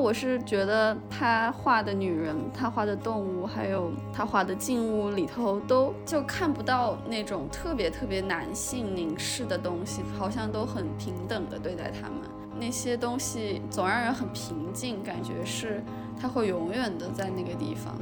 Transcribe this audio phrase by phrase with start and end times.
[0.00, 12.18] 我是觉得他画的女人，他画的动物，还有他画的静物里头，都就看不到那种特别特别男性凝视的东西，好像都很平等的对待他们。
[12.58, 15.82] 那些东西总让人很平静，感觉是
[16.20, 17.94] 他会永远的在那个地方。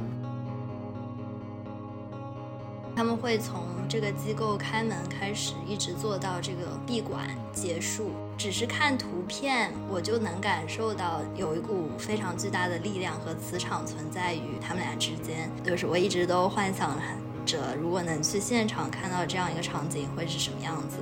[2.99, 8.11] 他们会从这个机构开门开始，一直做到这个闭馆结束。
[8.37, 15.49] 只是看图片，我就能感受到有一股非常巨大的力量和磁场存在于他们俩之间。
[15.63, 16.99] 就是我一直都幻想
[17.45, 20.97] 着，如果能去现场看到这样一个场景，会是什么样子。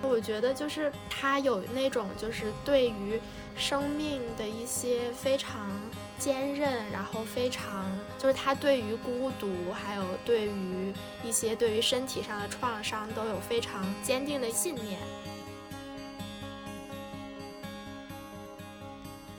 [0.00, 3.20] 我觉得就是他有那种，就是对于
[3.54, 5.68] 生命的一些非常。
[6.18, 7.86] 坚韧，然后非常
[8.18, 14.98] 就是他对于孤独，还有对于一些对于身体上的创伤，都有非常坚定的信念。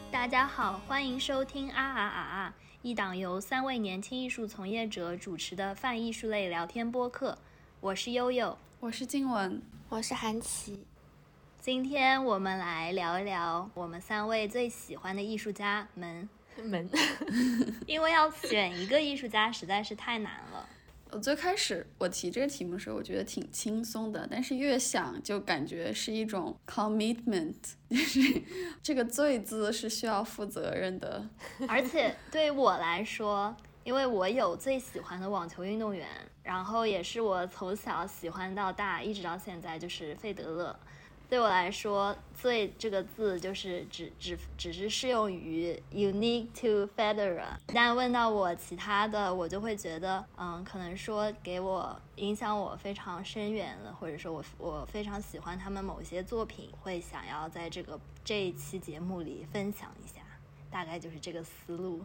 [0.09, 7.38] 大家好，欢迎收听啊啊啊啊，一档由三位年轻艺术从业者主持的泛艺术类聊天播客。
[7.81, 10.86] 我是悠悠，我是静雯，我是韩琦。
[11.59, 16.30] 今天我们来聊一聊我们三位最喜欢的艺术家们。
[16.65, 16.89] 门，
[17.85, 20.67] 因为要选一个艺术家实在是太难了。
[21.11, 27.55] 我最开始我提这个题目的时候，我觉得挺轻松的，但是越想就感觉是一种 commitment，
[27.89, 28.41] 就是
[28.83, 31.27] 这个“罪”字是需要负责任的。
[31.67, 36.07] 而且对我来说，因为我有最喜欢的网球运动员，
[36.43, 40.80] 然后也是我从小喜欢到大，一直到现在就是费德勒。
[41.30, 47.45] 对我来说，“最”这个字就是只只只是适用于 unique to Federer。
[47.67, 60.21] 但问到我其他的，我就会觉得，嗯，可能说给我影响我非常深远的，或者说我我非常喜欢他们某些作品，会想要在这个这一期节目里分享一下，
[60.71, 62.02] 大概就是这个思路。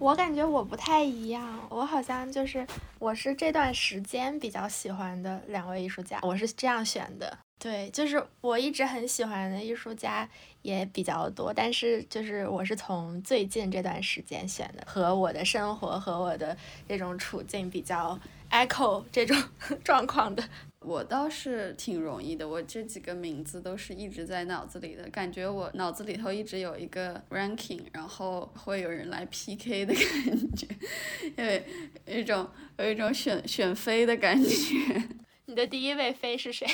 [0.00, 2.66] 我感觉我不太一样，我好像就是
[3.00, 7.38] 我是这段时间比较喜欢的两位艺术家，我是这样选的。
[7.58, 10.28] 对，就是我一直很喜欢的艺术家
[10.62, 16.56] 也比较多，但是就是我是从最近这段时间选的，和我的生活和我的
[16.88, 18.18] 这种处境比较
[18.50, 19.36] echo 这种
[19.84, 20.42] 状况的。
[20.80, 30.66] 我倒是挺容易的，我这几个名字都是一直在脑子里的，感觉我脑子里头一直有一个 ranking，然后会有人来 PK 的感觉，
[31.36, 31.64] 因为
[32.06, 35.08] 有一种有一种选选妃的感觉。
[35.46, 36.66] 你的第一位妃是谁？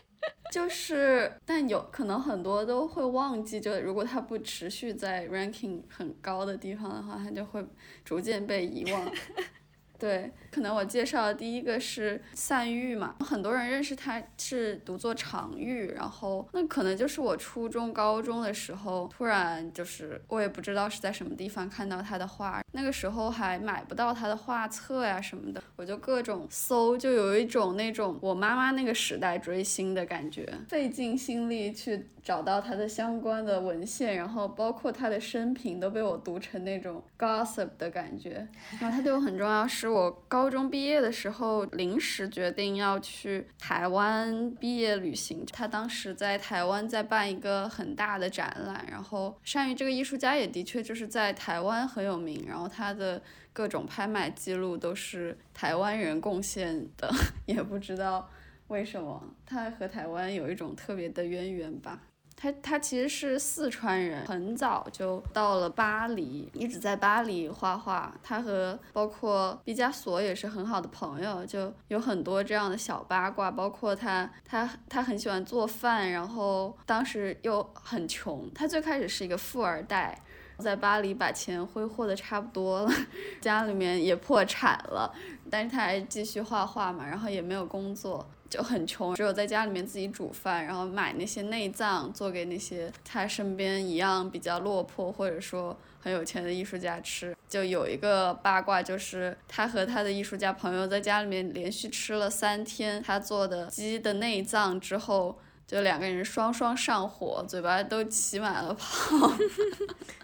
[0.50, 7.64] 就是，但有可能很多都会忘记，就如果他不持续在 ranking 很高的地方的话，他就会
[8.04, 9.12] 逐渐被遗忘。
[10.02, 32.08] 对，可能我介绍的第一个是散玉嘛，很多人认识他是读作常玉，然后那可能就是我初中、高中的时候，突然就是我也不知道是在什么地方看到他的画，那个时候还买不到他的画册呀什么的，我就各种搜，就有一种那种我妈妈那个时代追星的感觉，费尽心力去。
[32.22, 38.46] 找到他的相关的文献，然后包括他的生平都被我读成那种 gossip 的感觉。
[38.78, 45.44] 然后他对我很重要，是我高中毕业的时候临时决定要去台湾毕业旅行。
[45.52, 53.22] 他当时在台湾在办一个很大的展览，然后善于这个艺术家也的确就是在台湾很有名，然后他的
[53.52, 57.12] 各种拍卖记录都是台湾人贡献的，
[57.46, 58.28] 也不知道
[58.68, 62.00] 为什么他和台湾有一种特别的渊源吧。
[62.42, 68.12] 他他其实是四川人，很早就到了巴黎，一直在巴黎画画。
[68.20, 73.48] 他和包括毕加索也是很好的朋友，就有很多这样的小八卦。
[73.48, 78.50] 包括他他他很喜欢做饭，然后当时又很穷。
[78.52, 80.20] 他最开始是一个富二代，
[80.58, 82.92] 在巴黎把钱挥霍的差不多了，
[83.40, 85.14] 家里面也破产了，
[85.48, 88.28] 但是他还继续画画嘛，然后也没有工作。
[88.52, 97.34] 就很穷，只有在家里面自己煮饭，然后买那些内脏做给那些他身边一样比较落魄或者说很有钱的艺术家吃。
[97.48, 109.32] 就有一个八卦，就是他和他的艺术家朋友在家里面连续吃了三天他做的鸡的内脏之后，就两个人双双上火，嘴巴都起满了泡。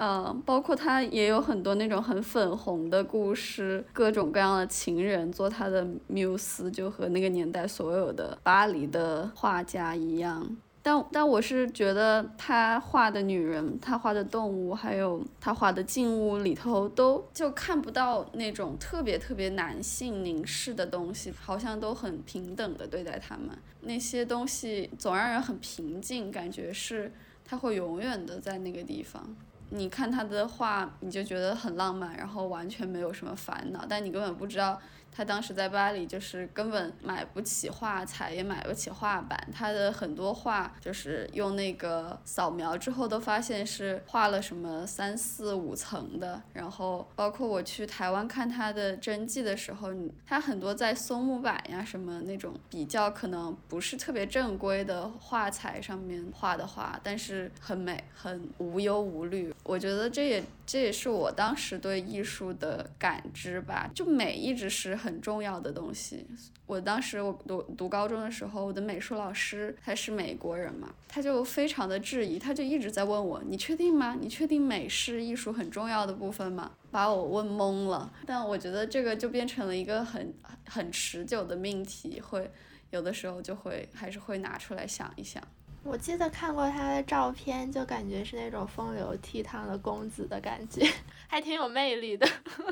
[0.00, 10.56] 嗯，包括他也有很多那种很粉红的故事，各种各样的情人做他的缪斯，就和那个年代所有的巴黎的画家一样。
[10.80, 23.48] 但但我是觉得他画的女人，他画的动物，还有他画的静物里头，都就看不到那种特别特别男性凝视的东西，好像都很平等的对待他们。
[23.80, 27.12] 那些东西总让人很平静，感觉是。
[27.50, 29.26] 他会永远的在那个地方。
[29.70, 34.80] 你看他的画，你就觉得很浪漫，然后完全没有什么烦恼，但你根本不知道。
[35.10, 39.38] 他当时在巴黎，就是根本买不起画材，也买不起画板。
[39.52, 46.40] 他的很多画就是用那个扫描之后，都发现是画了什么三四五层的。
[46.52, 49.88] 然后包括我去台湾看他的真迹的时候，
[50.26, 59.52] 他很多在松木板呀什么那种比较可能不是特别正规的画材上面画的画，但是很美，很无忧无虑。
[59.64, 60.44] 我觉得这也。
[60.68, 66.26] 这也是我当时对艺术的感知吧，就美一直是很重要的东西。
[66.66, 74.14] 我当时我读读高中的时候，我的美术老师他是美国人嘛，他就非常的质疑，他就一直在问我，你确定吗？
[74.20, 76.72] 你确定美是艺术很重要的部分吗？
[76.90, 78.12] 把我问懵了。
[78.26, 80.34] 但我觉得这个就变成了一个很
[80.66, 82.50] 很持久的命题，会
[82.90, 85.42] 有的时候就会还是会拿出来想一想。
[85.84, 90.86] 我记得看过他的照片，就感觉是那种风流倜傥的公子的感觉，
[91.26, 92.28] 还挺有魅力的。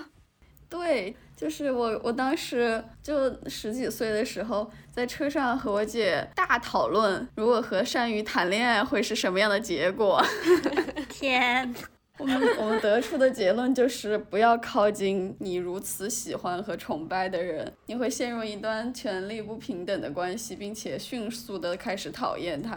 [0.68, 10.22] 对，就是我，我当时就十几岁的时候，在车上和我姐大讨论，如果和单于谈恋爱会是什么样的结果。
[11.08, 11.74] 天。
[12.18, 22.74] 我们我们得出的结论就是不要靠近你如此喜欢和崇拜的人，你会陷入一段权力不平等的关系，并且迅速的开始讨厌他。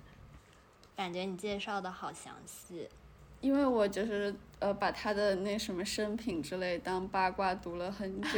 [0.94, 2.86] 感觉你介绍的好详细，
[3.40, 8.28] 因为我就是呃把他的那什么生平之类当八卦读了很久。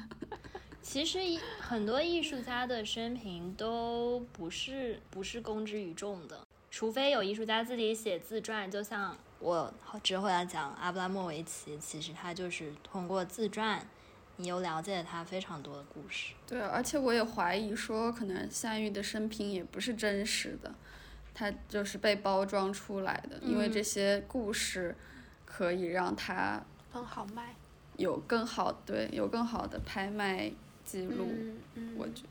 [0.80, 1.18] 其实
[1.60, 9.14] 很多艺术家的生平都不是不是公之于众的，除非有艺术家自己写自传，就像。
[9.44, 9.70] 我
[10.02, 13.86] 之后要讲阿布拉莫维奇，其实他就是通过自传，
[14.36, 16.32] 你又了解了他非常多的故事。
[16.46, 20.74] 对，而且我也怀疑说，可能夏玉的生平也不是真实的，
[21.34, 24.96] 他就是被包装出来的，因为这些故事
[25.44, 27.54] 可以让他更好卖，
[27.98, 30.50] 有更好对，有更好的拍卖
[30.86, 31.28] 记录，
[31.74, 32.22] 嗯我觉。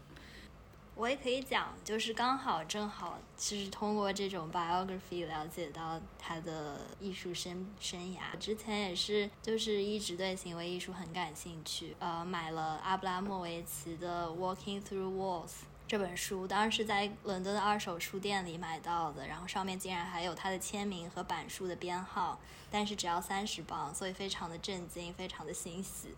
[0.95, 8.37] 我也可以讲，就是刚好正好，其实通过这种 biography 了解到他的艺术生生涯。
[8.39, 15.47] 之前也是，就是一直对行为艺术很感兴趣，呃，买了阿布拉莫维奇的《Walking Through Walls》
[15.87, 22.39] 这本书，当时是在伦敦的二手书店里买到的，然后上面竟然还有他的签名和版书的编号，
[22.69, 26.15] 但是只要三十磅，所以非常的震惊，非常的欣喜。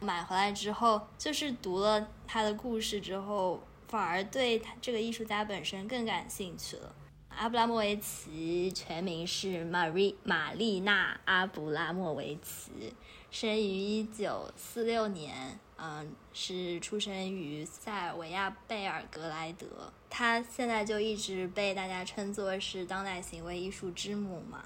[0.00, 3.62] 买回来之后，就是读了他的故事之后。
[3.88, 6.94] 反而对他这个艺术家本身更感兴趣了。
[7.30, 12.92] 阿布拉莫维奇全名是玛丽玛丽娜·阿布拉莫维奇，
[13.30, 19.92] 生于一九四六年，嗯，是出生于塞尔维亚贝尔格莱德。
[20.10, 24.64] 他现在就一直被大家称作是当代行为艺术之母嘛。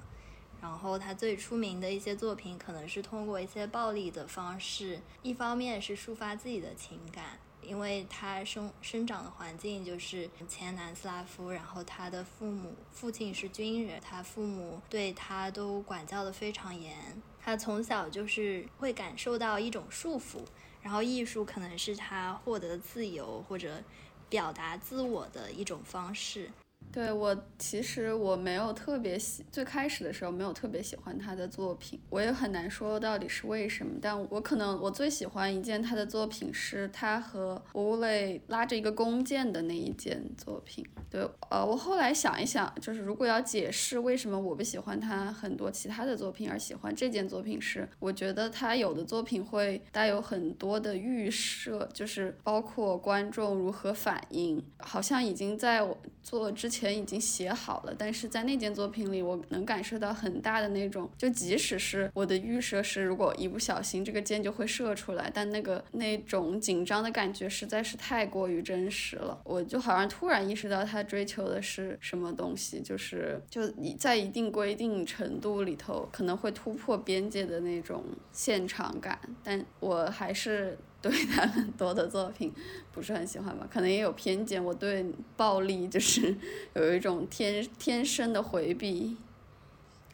[0.62, 7.38] 然后他最出名的一些作品，可能是通过一些暴力的方式，一方面是抒发自己的情感。
[7.62, 16.96] 因为他生生长的环境就是前南斯拉夫，然后他的父母父亲是军人，他父母对他都管教的非常严，
[17.40, 20.44] 他从小就是会感受到一种束缚，
[20.82, 23.82] 然后艺术可能是他获得自由或者
[24.28, 26.50] 表达自我的一种方式。
[26.92, 33.94] 对我其实我没有特别喜，最开始的时候没有特别喜欢他的作品，我也很难说到底是为什么。
[34.02, 40.84] 但我可能我最喜欢一件他的作品是他和乌雷拉着一个弓箭的那一件作品。
[41.08, 56.81] 对，呃，我后来想一想，就是如果要解释为什么我不喜欢他很多其他的作品，而喜欢这件作品，是我觉得他有的作品会带有很多的预设，就是包括观众如何反应，好像已经在我做之前。
[56.82, 69.40] 前已经写好了，但是在那件作品里，我能感受到很大的那种，就即使是我的预设是，如果一不小心这个箭就会射出来，但那个那种紧张的感觉实在是太过于真实了。
[69.44, 80.76] 我就好像突然意识到他追求的是什么东西，就是就你在一定规定程度里头可能会突破边界的那种现场感，但我还是。
[81.02, 82.50] 对他很多的作品
[82.92, 84.64] 不是很喜欢吧，可能也有偏见。
[84.64, 85.04] 我对
[85.36, 86.34] 暴力就是
[86.74, 89.16] 有一种天天生的回避。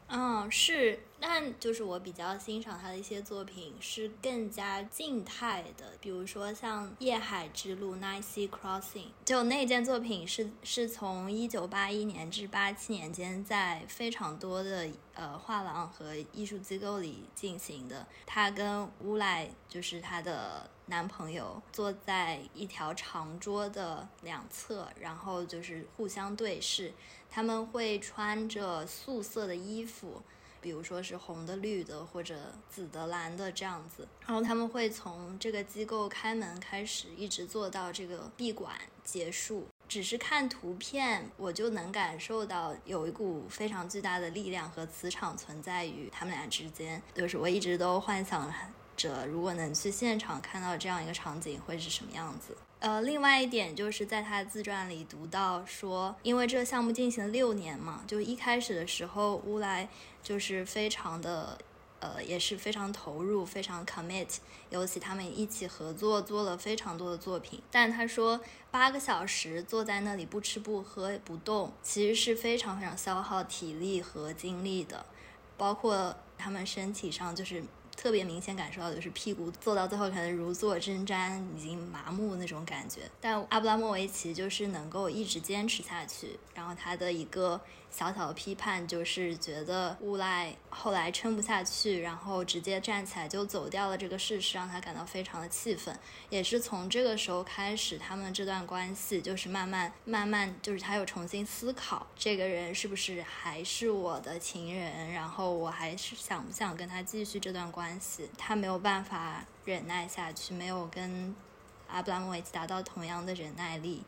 [0.08, 18.06] 嗯，是但就是我比较欣赏他的一些作品是更加静态的，比如说像《夜海之路》（Night Sea Crossing），就那件作品是是从一九八一年至八七年间，在非常多的呃画廊和艺术机构里进行的。
[18.24, 26.92] 他跟乌来就是他的男朋友坐在一条长桌的两侧，然后就是互相对视，
[27.28, 30.22] 他们会穿着素色的衣服。
[30.60, 32.34] 比如说是红的、绿的或者
[32.70, 38.74] 紫的、蓝的这样子，然后他们会从这个机构开门开始，一直做到这个闭馆
[39.04, 39.66] 结束。
[39.88, 47.02] 只是看图片，我就能感受到有一股非常巨大的力量和磁场存在于他们俩之间。
[47.14, 48.52] 就是我一直都幻想
[48.96, 52.54] 着，如果能去现场看到这样一个场景，会是什么样子。
[52.80, 59.88] 呃，另外一点就是在他自传里读到说，因为这个项目进行了六年嘛，就一开始的时候，乌来
[60.22, 61.58] 就是非常的，
[61.98, 64.36] 呃，也是非常投入，非常 commit，
[64.70, 67.60] 尤其他们一起合作做了非常多的作品。
[67.68, 75.04] 但他说，八个小时坐在那里不吃不喝不动，其实是非常非常消耗体力和精力的，
[75.56, 77.64] 包括他们身体上就是。
[78.00, 83.00] 特别明显感受到就是屁股坐到最后可能如坐针毡，已经麻木那种感觉。
[83.20, 87.60] 但阿布拉莫维奇就是能够一直坚持下去，然后他的一个。
[87.90, 93.96] 小小的批判就是觉得乌赖后来撑不下去，然后直接站起来就走掉了。
[93.96, 95.98] 这个事实让他感到非常的气愤。
[96.30, 108.28] 也是从这个时候开始，他们这段关系就是慢慢慢慢，就是他又重新思考这个人是不是还是我的情人，然后我还是想不想跟他继续这段关系。
[108.36, 111.34] 他没有办法忍耐下去，没有跟
[111.88, 114.04] 阿布拉莫维奇达到同样的忍耐力。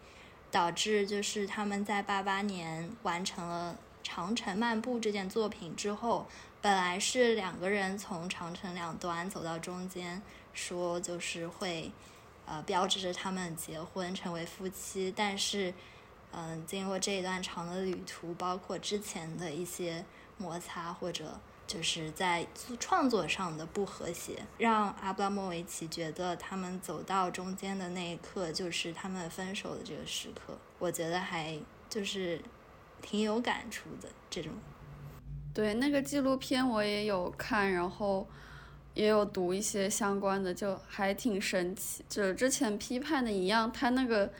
[0.50, 3.76] 导致就是他们在八八年完成了
[4.06, 6.26] 《长城漫步》这件作品之后，
[6.60, 10.20] 本来是两个人从长城两端走到中间，
[10.52, 11.90] 说就是会，
[12.46, 15.12] 呃，标志着他们结婚成为夫妻。
[15.16, 15.72] 但是，
[16.32, 20.04] 嗯，经过这一段长的旅途，包括之前的一些
[20.36, 21.40] 摩擦或者。
[21.70, 22.44] 就是在
[22.80, 30.58] 创作上的不和谐，让阿布拉莫维奇觉得他们走到中间的那一刻就是他们分手的这个时刻。
[30.80, 31.56] 我觉得还
[31.88, 32.42] 就是
[33.00, 34.50] 挺有感触的这种。
[35.54, 38.26] 对，那个纪录片我也有看，然后
[38.94, 42.04] 也有读一些相关的，就还挺神奇。
[42.08, 44.32] 就之前批判的一样，他那个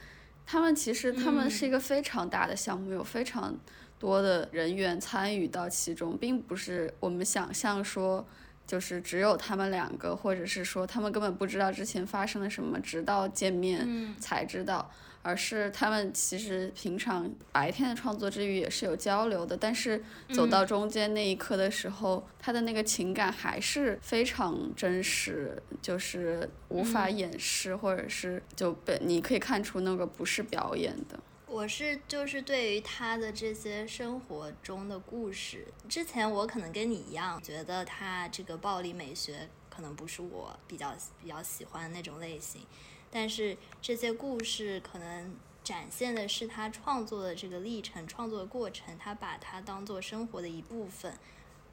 [0.44, 3.56] 他们其实他们是一个非常大的项目，有非常。
[4.00, 8.26] 多的人员参与到其中，并不是我们想象说，
[8.66, 14.90] 就是只有他们两个，或者是说他们根本不知道之前发生了什么，直到见面才知道。
[15.22, 20.02] 而是他们其实平常白天的创作之余也是有交流的，但是
[20.32, 31.20] 走到中间那一刻的时候，他的那个情感还是非常真实，就是无法掩饰，或者是就被你可以看出那个不是表演的。
[31.50, 42.64] 我是就是对于他的这些生活中的故事，之前我可能跟你一样，觉得他这个暴力美学可能不是我比较比较喜欢的那种类型，
[43.10, 51.12] 但是这些故事可能展现的是他创作的这个历程、创作的过程，他把它当做生活的一部分。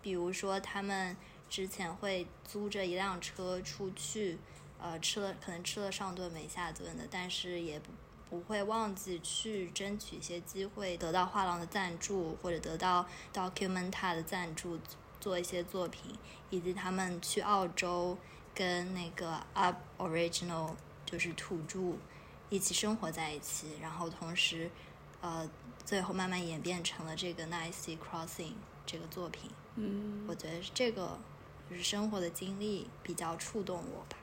[0.01, 1.15] 比如说，他们
[1.51, 4.39] 之前会租着一辆车出去，
[4.81, 7.91] 呃，吃了可能吃了上顿没下顿的，但是也不。
[8.29, 14.77] 不会忘记去争取一些机会，得到画廊的赞助，或者得到 Documenta 的赞助，
[15.19, 16.15] 做一些作品，
[16.49, 18.17] 以及他们去澳洲
[18.53, 21.95] 跟那个 Up Original 就是土著
[22.49, 24.69] 一起生活在一起，然后同时，
[25.21, 25.49] 呃，
[25.85, 28.53] 最后慢慢演变成了这个 Nice Crossing
[28.85, 29.49] 这个作品。
[29.75, 31.17] 嗯，我觉得这个
[31.69, 34.17] 就是生活的经历比较触动我吧。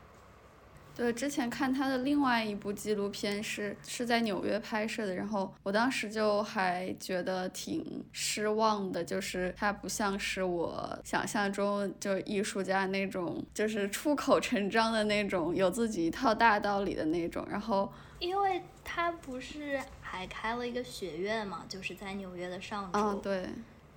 [0.96, 17.44] 对，之前看他的另外一部纪录片是是在纽约拍摄的，然后我当时就还觉得挺失望的，就是他不像是我想象中就艺术家那种，就是出口成章的那种，有自己一套大道理的那种。
[17.50, 23.00] 然后，因为他不是还开了一个学院嘛，就是在纽约的上周。
[23.00, 23.48] 嗯，对。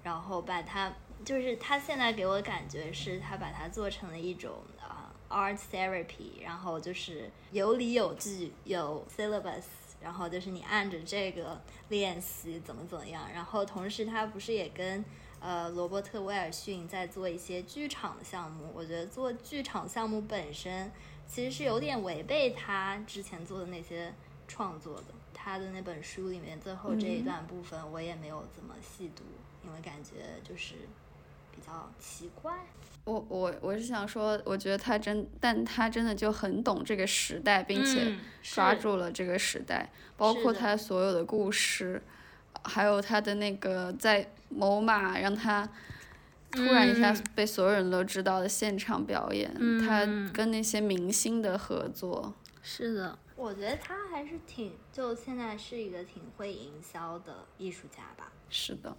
[0.01, 0.91] 然后把他，
[1.23, 4.51] 就是他现在给我感觉是他把它做成了一种。
[5.29, 9.63] Art therapy，然后就是有理有据，有 syllabus，
[10.01, 13.29] 然后就是你按着这个练习怎么怎么样。
[13.33, 15.03] 然后同时他不是也跟
[15.39, 18.71] 呃罗伯特威尔逊在做一些剧场的项目？
[18.73, 20.91] 我觉得做剧场项目本身
[21.27, 24.13] 其实是有点违背他之前做的那些
[24.47, 25.05] 创作的。
[25.33, 29.23] 他的那本书里面最后这一段部分我也没有怎么细读，
[29.65, 30.75] 因为感觉就是。
[31.57, 32.53] 比较奇怪。
[33.03, 42.01] 我我我是想说，我觉得他真，但他真的就很懂这个时代，并且嗯抓住了这个时代，包括他所有的故事，
[42.63, 45.67] 还有他的那个在某马让他
[46.51, 47.23] 突然一下嗯。
[47.33, 49.49] 被所有人都知道的现场表演，
[49.79, 58.29] 他嗯跟那些明星的合作，是的，我觉得他还是挺，就现在是一个挺会营销的艺术家吧。
[58.49, 58.93] 是的，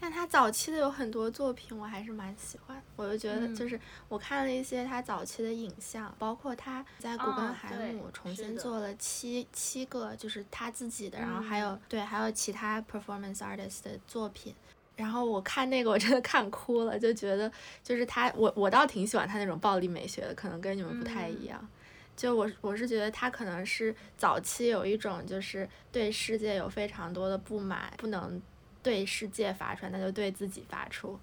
[0.00, 2.82] 但他早期的有很多作品，我还是蛮喜欢。
[2.96, 14.54] 我就觉得，嗯就是我看了一些他早期的影像，包括他在古根海姆重新做了七七个，就是他自己的，然后还有嗯对，还有其他 performance artist 的作品。
[14.96, 17.50] 然后我看那个，我真的看哭了，就觉得
[17.82, 21.68] 就是他，我我倒挺喜欢他那种暴力美学的，可能跟你们不太一嗯样。
[22.16, 28.40] 就我我是觉得他可能是早期有一种就是对世界有非常多的不满，不能
[28.84, 31.18] 对世界发出来，那就对自己发出，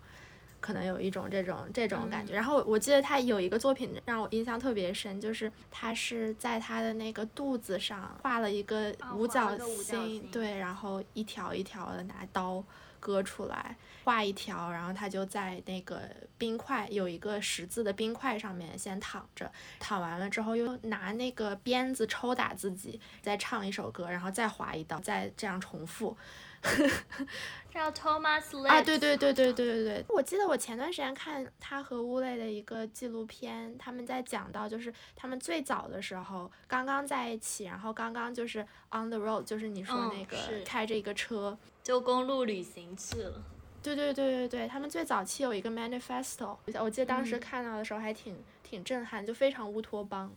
[0.60, 2.34] 可能有一种这种这种感觉。
[2.34, 12.64] 然后我记得他有一个作品让我印象特别深，就是他是在他的那个肚子上画了一个啊五角星对，然后一条一条的拿刀
[13.00, 16.02] 割出来，画一条，然后他就在那个
[16.38, 26.16] 冰块有一个十字的冰块上面先躺着，躺完了之后又拿那个鞭子抽打自己，再唱一首歌，然后再划一刀，再这样重复。
[27.74, 38.60] 叫 Thomas Lips 啊，对对对对对对对，我记得我前段时间看他和乌雷的一个纪录片，他们在讲到就是他们最早的时候刚刚在一起，然后刚刚就是
[38.92, 40.62] on the road，就是你说嗯那个是。
[40.64, 43.42] 开着一个车，就公路旅行去了。
[43.82, 47.40] 对对对对对，他们最早期有一个 manifesto，我记得当时嗯。
[47.40, 50.32] 看到的时候还挺挺震撼，就非常乌托邦，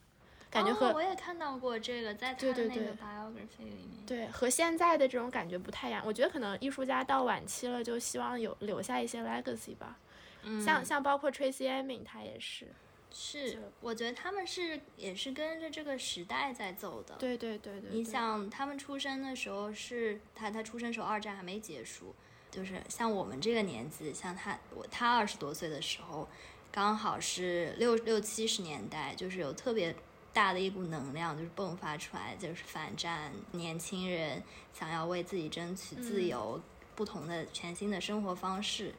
[0.55, 4.07] 感觉哦和、我也看到过这个，在他的那个对对对 biography 里面。
[4.07, 6.01] 对和现在的这种感觉不太一样。
[6.07, 9.99] 我觉得可能艺术家到晚期了，就希望有留下一些 legacy 吧。
[10.45, 12.69] 嗯，像像包括 Tracy Emin，他也是。
[13.17, 17.15] 是，我觉得他们是也是跟着这个时代在走的。
[17.17, 22.13] 对对对对，你想，他们出生的时候是他他出生时候二战还没结束，
[22.51, 26.29] 就是像我们这个年纪，像他我他二十多岁的时候，
[26.73, 29.95] 刚好是六六七十年代，就是有特别
[30.35, 34.43] 大的一股能量，就是迸发出来，就是反战，年轻人
[34.79, 36.61] 想要为自己争取自嗯由，
[36.97, 38.93] 不同的全新的生活方式。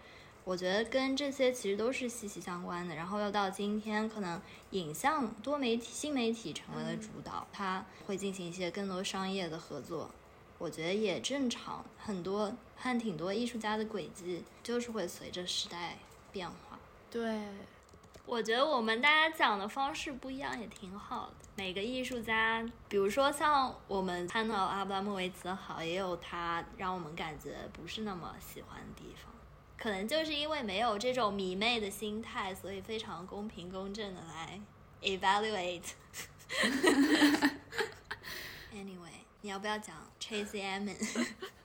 [0.45, 2.95] 我觉得跟这些其实都是息息相关的。
[2.95, 4.39] 然后又到今天，可能
[4.71, 10.09] 影像、多媒体、新媒体成为了主导，它会进行一些更多商业的合作。
[10.57, 15.97] 我觉得也正常，很多和挺多艺术家的轨迹就是会随着时代
[16.31, 16.79] 变化。
[17.11, 17.41] 对
[18.25, 21.47] 我觉得我们大家讲的方式不一样，也挺好的。
[21.55, 29.31] 每个艺术家，比如说像我们看到阿布拉莫维茨好，也有他让我们感觉不是那么喜欢的地方。
[29.77, 34.59] 可能就是因为没有这种迷妹的心态，所以非常公平公正的来
[35.01, 35.91] evaluate。
[38.73, 40.97] anyway，你要不要讲 Tracy Emin？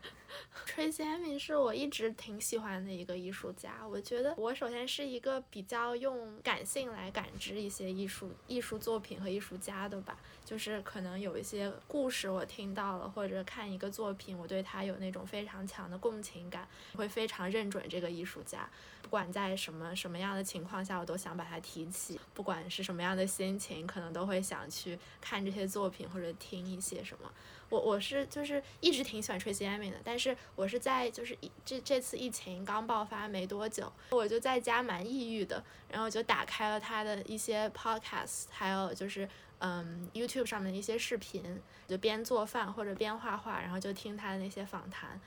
[0.81, 3.87] Tracy Emin 是我一直挺喜欢的一个艺术家。
[3.87, 10.19] 我觉得我首先是一个比较用感性来感知一些艺术艺术作品和艺术家的吧，
[10.51, 18.69] 就是可能有一些故事我听到了，或者看一个作品，我对他有那种非常强的共情感，会非常认准这个艺术家。
[19.01, 22.19] 不管在什么什么样的情况下，我都想把它提起。
[22.35, 27.33] 不管是什么样的心情，可能都会想去看这些作品或者听一些什么。
[27.69, 39.29] 我我是就是一直挺喜欢 Tracy Emin 的，但是我是在就是这这次疫情刚爆发没多久，我就在家蛮抑郁的，然后就打开了他的一些 podcast，还有就是
[39.61, 45.21] 嗯 YouTube 上面的一些视频，就边做饭或者边画画，然后就听他的那些访谈。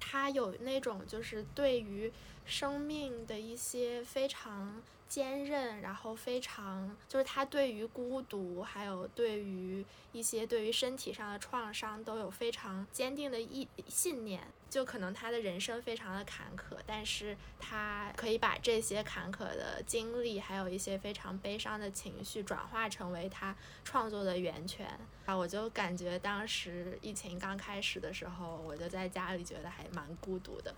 [0.00, 2.10] 他有那种就是对于
[2.46, 14.40] 生命的一些非常坚韧，然后非常就是他对于孤独，还有对于一些对于身体上的创伤都有非常坚定的意信念。
[14.70, 23.54] 就可能他的人生非常的坎坷，但是他可以把这些坎坷的经历，还有一些非常悲伤的情绪，转化成为他
[23.84, 24.88] 创作的源泉。
[25.30, 30.74] 啊，我就感觉当时疫情刚开始的时候，我就在家里觉得还蛮孤独的，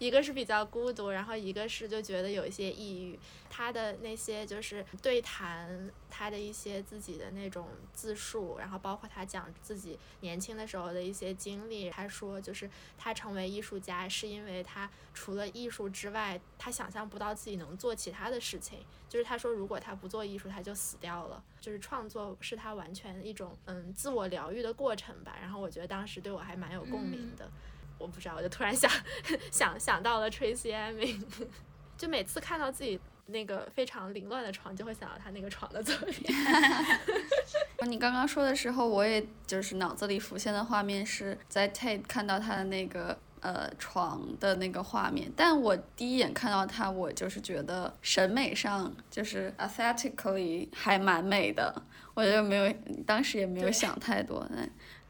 [0.00, 3.16] 一个是比较孤独，然后一个是就觉得有一些抑郁。
[3.48, 11.90] 他的那些就是对谈他的一些自己的那种自述，然后包括他讲自己年轻的时候的一些经历。
[11.90, 18.80] 他说，就是他成为艺术家是因为他除了艺术之外，他想象不到自己能做其他的事情。
[19.06, 21.44] 就是他说，如果他不做艺术，他就死掉了。
[21.60, 25.36] 就是创作是他完全一种嗯自我疗愈的过程吧。
[25.40, 27.48] 然后我觉得当时对我还蛮有共鸣的。
[27.98, 28.90] 我不知道，我就突然想
[29.52, 31.22] 想想到了 Tracy Emin。
[31.96, 36.34] 就每次看到自己那个非常凌乱的床，就会想到他那个床的作品。
[37.86, 51.82] 你刚刚说的时候，我也就是脑子里浮现的画面是在 Tate 看到他的那个呃床的那个画面，但我第一眼看到它，我就是觉得审美上就是 aesthetically 还蛮美的，
[52.14, 52.74] 我就没有
[53.06, 54.48] 当时也没有想太多。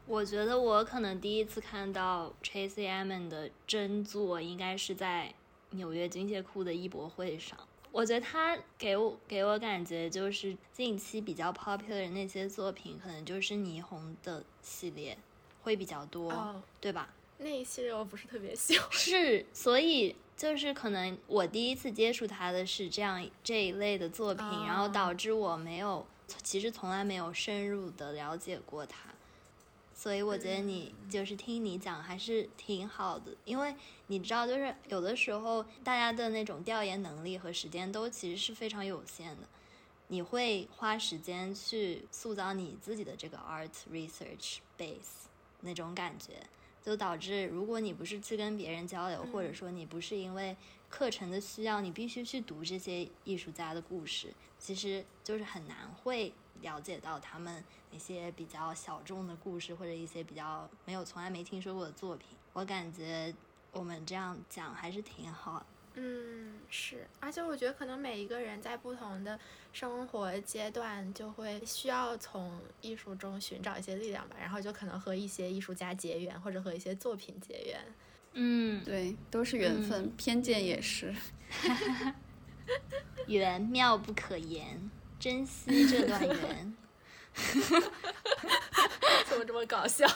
[0.05, 5.33] 我觉得我可能第一次看到 Tracy Emin 的真作，应该是在
[5.69, 7.57] 纽约军械库的艺博会上。
[7.91, 15.15] 我觉得他给我给我感觉就是近期比较 popular 的那些作品，可能就是霓虹的系列
[15.61, 17.07] 会比较多，对吧？
[17.43, 18.89] 那一系列我不是特别喜欢。
[18.91, 26.05] 是，所以就是可能我第一次接触他的是这样这一类的作品，然后导致我没有，
[26.41, 29.11] 其实从来没有深入的了解过他。
[29.95, 33.73] 所以我觉得你就是听你讲还是挺好的，因为
[34.07, 39.47] 你知道，就是有的时候大家的那种调研能力和时间都其实是非常有限的，
[40.07, 45.29] 你会花时间去塑造你自己的这个 art research base
[45.61, 46.33] 那种感觉，
[46.83, 50.55] 就导致如果你不是去跟别人交流，或者说你不是因为
[50.89, 57.63] 课程的需要，你必须去读这些艺术家的故事，其实就是很难会了解到他们。
[57.95, 63.31] 那些比较小众的故事，或者一些比较没有从来没听说过的作品，我感觉
[63.71, 65.63] 我们这样讲还是挺好。
[65.95, 69.39] 嗯，是，而且我觉得可能每一个人在不同的
[69.71, 77.79] 生活阶段，就会需要从艺术中寻找一些力量吧，然后就可能和一些艺术家结缘，或者和一些作品结缘。
[78.33, 81.13] 嗯，对，都是缘分，偏见也是。
[83.27, 86.73] 缘妙不可言，珍惜这段缘。
[89.29, 90.07] 怎么这么搞笑？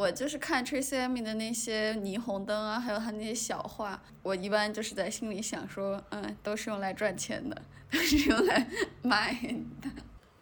[0.00, 8.66] 我就是看 Tracy Emin 的那些霓虹灯啊，还有他那些小画，我一般就是在心里想说，嗯，都是用来赚钱的，都是用来
[9.02, 9.34] 卖
[9.82, 9.90] 的。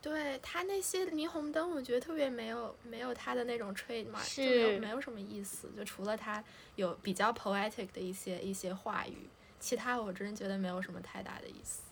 [0.01, 6.42] 对他那些霓虹灯，我觉得特别没有没有他的那种 trademark，就没有没有什么意思，就除了他
[6.77, 11.83] 有比较 poetic 的一些一些话语，其他我真的觉得没有什么太大的意思。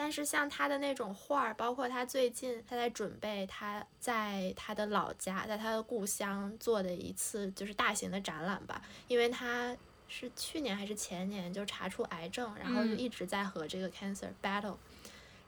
[0.00, 14.76] 但是像他的那种画儿，包括他最近他在准备他在他的老家，在他的故乡做的一次就是大型的展览吧，因为他是去年还是前年就查出癌症，然后就一直在和这个 cancer battle。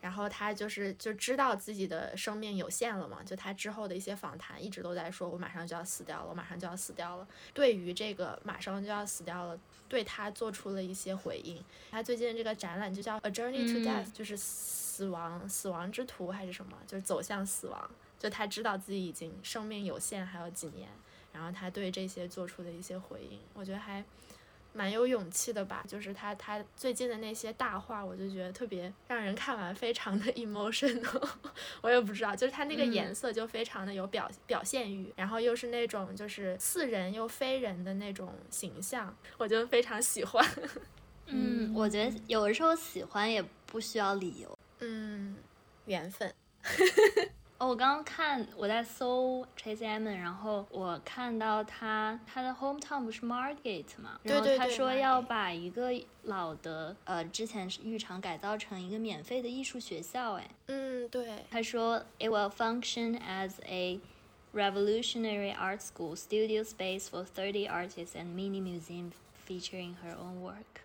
[0.01, 7.29] 然后他就是就知道自己的生命有限了嘛，就他之后的一些访谈一直都在说，我马上就要死掉了，我马上就要死掉了。
[7.53, 11.63] 对于这个马上就要死掉了，对他做出了一些回应。
[11.91, 17.91] 他最近这个展览就叫 A Journey to Death，就是死亡死亡之途还是什么，就是走向死亡。
[18.19, 20.89] 就他知道自己已经生命有限，还有几年，
[21.33, 24.05] 然后他对这些做出的一些回应，我觉得还。
[24.81, 31.29] 蛮有勇气的吧，就是他他最近的那些大话，我就觉得特别让人看完非常的 emotional，
[31.83, 40.43] 我也不知道，就是他那个颜色就非常的有表表现欲，然后又是那种就是似人又非人的那种形象，我就非常喜欢。
[41.29, 44.59] 嗯，我觉得有的时候喜欢也不需要理由。
[44.79, 45.37] 嗯，
[45.85, 46.33] 缘分。
[47.61, 55.93] 哦，我刚刚看我在搜 Tracy Emin，然后我看到他他的 hometown 不是 Margate 嘛，然后他说要把一个
[56.23, 64.01] 老的呃之前是浴场改造成一个免费的艺术学校，哎，嗯，对，他说 it will function as a
[64.55, 69.11] revolutionary art school, studio space for thirty artists and mini museum
[69.47, 70.81] featuring her own work。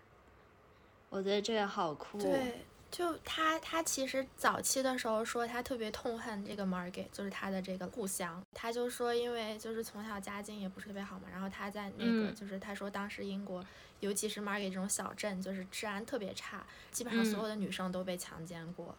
[1.08, 2.18] 我觉得这个好酷。
[2.20, 2.66] 对。
[2.90, 8.42] 就他，他其实早期的时候说他特别痛恨这个 Margate，就是他的这个故乡。
[8.54, 13.64] 他就说，因为就是从小家境也不是特别好嘛，然后他在那个就是他说当时英国，
[14.00, 18.96] 尤其是 Margate 这种小镇，就是治安特别差，基本上所有的女生都被强奸过。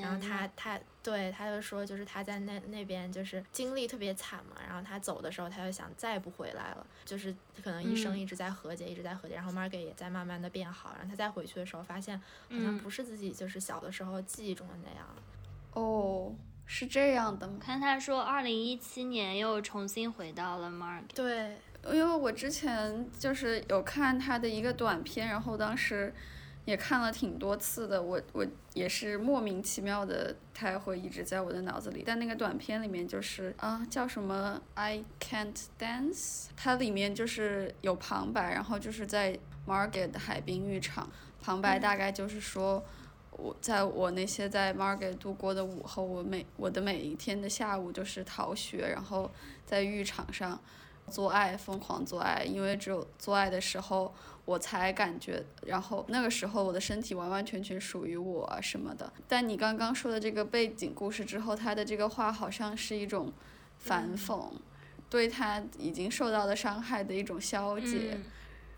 [0.00, 15.06] 然后他他对他就说，就是他在那那边就是经历特别惨嘛，然后他走的时候，他就想再也不回来了，就是可能一生一直在和解，一直在和解，然后 Margate 也在慢慢的变好，然后他再回去的时候，发现好像不是自己就是小的时候记忆中的那样。
[15.72, 16.34] 哦，
[16.66, 17.58] 是这样的我？
[17.58, 21.14] 看他说，二零一七年又重新回到了 Margate。
[21.14, 21.56] 对，
[21.92, 26.14] 因为我之前就是有看他的一个短片，然后当时。
[26.64, 32.02] 也看了挺多次的，我我也是莫名其妙的，它会一直在我的脑子里。
[32.06, 41.10] 但那个短片里面就是啊，叫什么 I can't dance，它里面就是有旁白，然后就是在 Margate 海滨浴场，
[41.42, 42.82] 旁白大概就是说，
[43.32, 49.30] 我在我那些在 Margate 度过的午后，我每我的每一天的下午就是逃学，然后
[49.66, 50.58] 在浴场上。
[51.10, 59.12] 做爱，疯狂做爱，因为只有做爱的时候，我才感觉，然后那个时候我的身体完完全全属于我啊什么的。
[59.26, 63.32] 但你刚刚说的这个背景故事之后，他的这个话好像是一种
[63.78, 64.50] 反讽，
[65.08, 68.18] 对他已经受到的伤害的一种消解，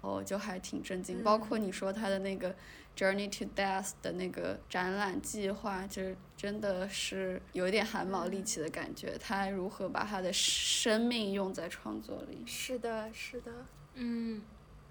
[0.00, 1.22] 哦，就还挺震惊。
[1.22, 2.55] 包括你说他的那个。
[2.96, 9.18] Journey to Death 的那个展览计划，就是真的是有一点汗毛立起的感觉。
[9.20, 12.42] 他如何把他的生命用在创作里？
[12.46, 13.52] 是的，是的，
[13.96, 14.40] 嗯，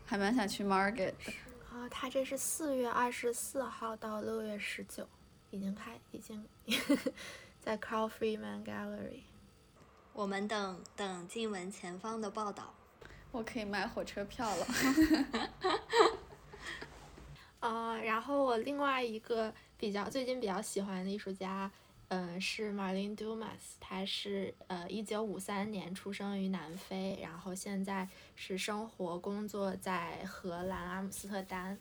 [0.06, 1.34] 还蛮想去 Market 的。
[1.72, 5.08] 啊，他这是四月二十四号到六月十九，
[5.52, 6.46] 已经开，已经
[7.60, 9.22] 在 Carl Freeman Gallery。
[10.14, 12.74] 我们等等静文前方的报道。
[13.32, 14.68] 我可以买火车票了。
[17.60, 21.70] 呃，然后我另外一个比较最近比较喜欢的艺术家，
[22.10, 31.78] 嗯，是 Marlene Dumas，他是呃一九五三年出生于南非，然后现在是生活工作在荷兰阿姆斯特丹。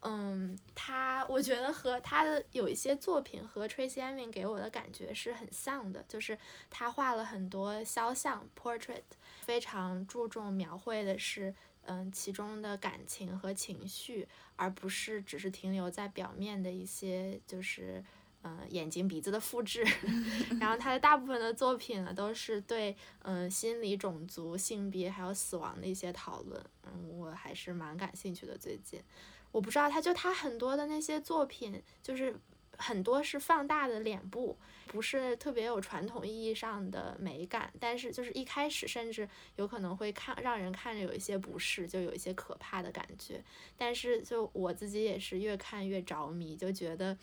[0.00, 9.02] 嗯，他我觉得和他的有一些作品和 Tracy Emin 给我的感觉是很像的，就是他画了很多肖像 portrait，
[9.40, 11.54] 非常注重描绘的是。
[11.86, 18.02] 嗯，其中的感情和情绪，而不是只是停留在表面的一些，就是
[18.44, 19.84] 嗯眼睛鼻子的复制。
[20.60, 26.64] 然后他的大部分的作品呢，都是对嗯心理、种族、性别还有死亡的一些讨论。
[26.84, 28.56] 嗯，我还是蛮感兴趣的。
[28.56, 29.02] 最近，
[29.50, 32.38] 我不知道他就他很多的那些作品，就是。
[32.76, 43.40] 很多是放大的脸部，不是特别有传统意义上的美感，但是就是一开始甚至有可能会看让人看着有一些不适，就有一些可怕的感觉。
[43.78, 47.16] 但是就我自己也是越看越着迷，就觉得，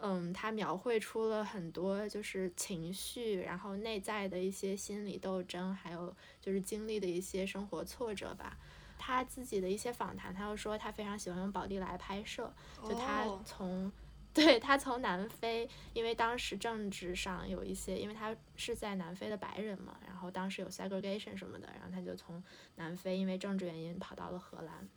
[0.00, 8.56] 嗯，他描绘出了很多就是情绪，然后内在的一些心理斗争，还有就是经历的一些生活挫折吧。
[8.98, 13.92] 他自己的一些访谈，他又说他非常喜欢用宝丽来拍摄，就他从。
[14.32, 22.40] 对他从南非，因为当时政治上有一些，因为他是在南非的白人嘛，然后当时有 segregation 什么的，然后他就从
[22.76, 24.88] 南非因为政治原因跑到了荷兰。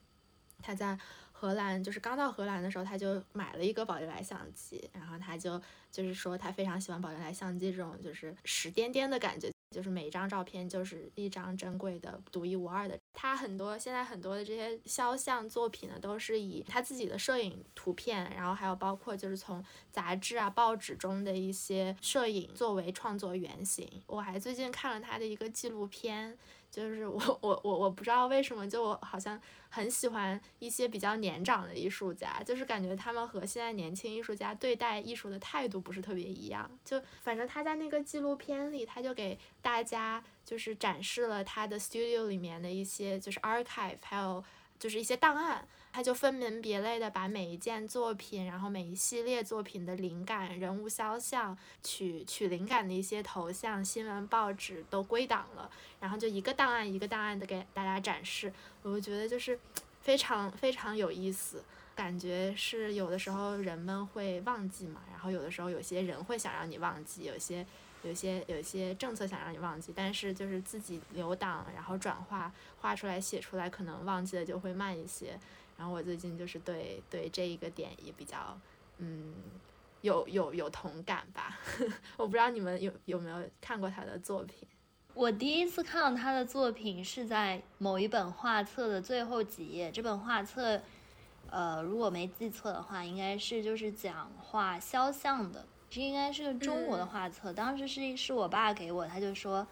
[0.61, 0.95] 他在
[1.43, 9.51] 荷兰就是刚到荷兰的时候，他就买了一个宝丽来相机，然后他就就是说他非常喜欢宝丽来相机这种就是实颠颠的感觉。
[9.69, 12.95] 就是每一张照片就是一张珍贵的、独一无二的。
[13.11, 24.01] 他很多现在很多的这些肖像作品呢，都是以他自己的摄影图片，然后还有包括就是从杂志啊、报纸中的一些摄影作为创作原型。
[24.05, 26.37] 我还最近看了他的一个纪录片。
[26.73, 36.67] 就是我我我我不知道为什么，就我好像很喜欢一些比较年长的艺术家，就是感觉他们和现在年轻艺术家对待艺术的态度不是特别一样。
[36.83, 44.43] 就反正他在那个纪录片里，他就给大家就是展示了他的 studio 里面的一些就是 archive，还有
[44.79, 45.67] 就是一些档案。
[45.93, 58.51] 他就分门别类的把每一件作品，然后每一系列作品的灵感、人物肖像、取取灵感的一些头像、新闻报纸都归档了，然后就一个档案一个档案的给大家展示。
[58.81, 59.59] 我觉得就是
[60.01, 67.63] 非常非常有意思，感觉是有的时候人们会忘记嘛，然后有的时候有些人会想让你忘记，有些
[68.03, 75.39] 有些有些政策想让你忘记，但是就是自己留档，然后转化画出来写出来，可能忘记的就会慢一些。
[75.77, 78.57] 然后我最近就是对对这一个点也比较，
[78.99, 79.33] 嗯，
[80.01, 81.57] 有有有同感吧。
[82.15, 84.67] 我不知道你们有有没有看过他的作品。
[85.15, 89.91] 我第一次看到他的作品是在某一本画册的最后几页。
[89.91, 90.81] 这本画册，
[91.49, 95.65] 呃，如果没记错的话，应该是就是讲画肖像的。
[95.93, 97.53] 这应该是个中国的画册。
[97.53, 99.65] 当时是是我爸给我，他就说。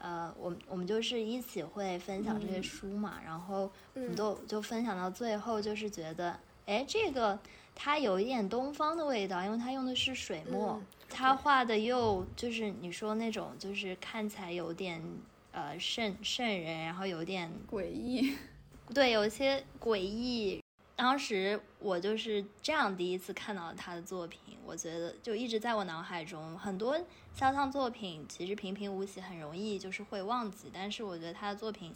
[0.00, 7.36] 呃，我们我们就是一起会分享这些书嘛，然后我们都就分享到最后，就是觉得，哎，这个
[7.74, 15.02] 它有一点东方的味道，因为它用的是水墨，它画的又就是你说那种，就是看起来有点
[15.50, 18.36] 呃渗渗人，然后有点诡异，
[18.94, 20.62] 对，有一些诡异。
[20.98, 26.58] 当时我就是这样第一次看到他的作品，我觉得就一直在我脑海中。
[26.58, 26.98] 很多
[27.32, 30.68] 肖像作品其实平平无奇，很容易就是会忘记。
[30.74, 31.94] 但是我觉得他的作品，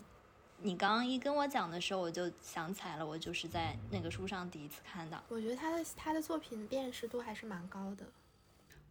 [0.58, 5.20] 你刚刚一跟我讲的时候，我就想起来了，我就是在那个书上第一次看到。
[5.28, 8.06] 我觉得他的他的作品辨识度还是蛮高的。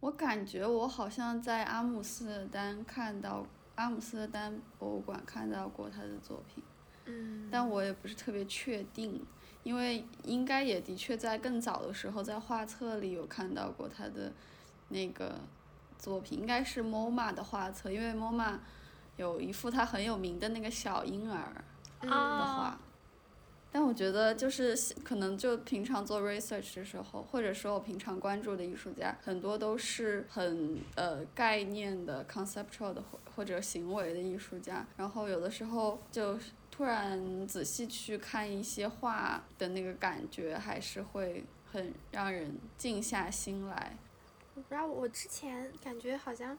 [0.00, 3.46] 我感觉我好像在阿姆斯特丹看到
[3.76, 6.62] 阿姆斯特丹博物馆看到过他的作品，
[7.06, 9.24] 嗯，但我也不是特别确定。
[9.62, 14.32] 因为应该也的确在更早的时候，在画册里有看到过他的
[14.88, 15.36] 那个
[15.98, 18.58] 作品，应该是 MoMA 的画册，因为 MoMA
[19.16, 21.52] 有一幅他很有名的那个小婴儿
[22.00, 22.80] 的啊画。
[23.74, 36.38] 但我觉得就是可能就平常做 research 的时候，或者说我平常关注的艺术家，很多都是很呃概念的 conceptual 的或或者行为的艺术家，然后有的时候就
[36.72, 43.94] 突然仔细去看一些画的那个感觉，还是会很让人静下心来。
[44.54, 46.58] 我不知道，我之前感觉好像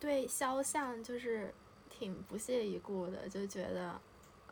[0.00, 1.52] 对肖像就是
[1.90, 4.00] 挺不屑一顾的，就觉得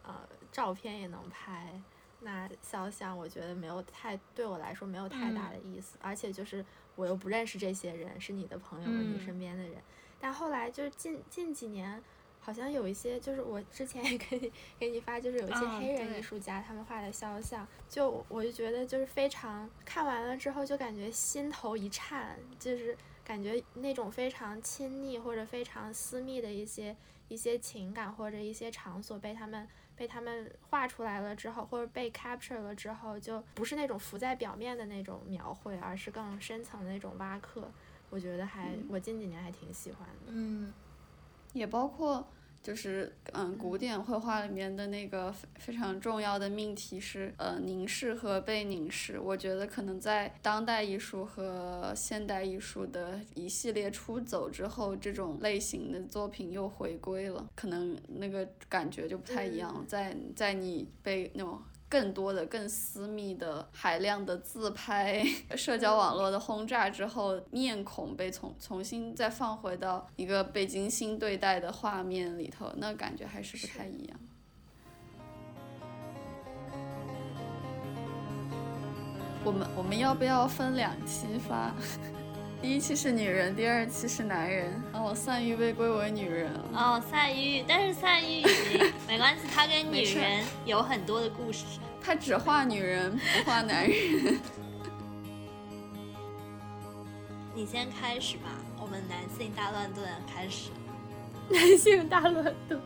[0.04, 0.20] 呃
[0.52, 1.80] 照片也能拍，
[2.20, 6.64] 那肖像我觉得没有太对我来说没有太大的意思，而且就是
[6.96, 9.82] 我又不认识这些人，是你的朋友，嗯你身边的人。
[10.20, 12.02] 但后来就是近近几年，
[12.44, 26.96] 好像有一些，就是我之前也给你给你发，就是有一些黑人艺术家他们画的肖像，就我就觉得就是非常看完了之后就感觉心头一颤，就是感觉那种非常亲密或者非常私密的一些
[27.28, 37.70] 一些情感或者一些场所被他们被他们画出来了之后，或者被 capture 了之后，就不是那种浮在表面的那种描绘，而是更深层的那种挖刻。
[38.10, 40.32] 我觉得还我近几年还挺喜欢的。
[40.32, 40.72] 嗯
[41.52, 42.26] 也包括
[42.62, 49.18] 就是嗯，古典绘画里面的那个非非常重要的命题是呃凝视和被凝视。
[49.18, 59.74] 我觉得可能在当代艺术和现代艺术的一系列出走之后，这种类型的作品又回归了，可能那个感觉就不太一样。
[59.76, 61.60] 嗯在在你被那种。
[61.92, 65.22] 更多的、更私密的、海量的自拍、
[65.54, 74.18] 社交网络的轰炸之后，面孔被重重新再放回到一个被精心对待的画面里头，那感觉还是不太一样。
[79.44, 81.74] 我们我们要不要分两期发？
[82.62, 84.80] 第一期是女人，第二期是男人。
[84.92, 86.64] 哦，散玉被归为女人了。
[86.72, 91.64] 哦，赛玉，但是赛玉已经没关系，他跟女人有很多的故事。
[92.00, 93.92] 他只画女人，不画男人。
[97.52, 100.70] 你先开始吧，我们男性大乱炖开始。
[101.48, 102.78] 男性大乱斗。